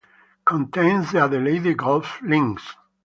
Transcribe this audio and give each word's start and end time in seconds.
Contains 0.45 1.11
the 1.11 1.19
Adelaide 1.23 1.77
Golf 1.77 2.23
Links. 2.23 2.73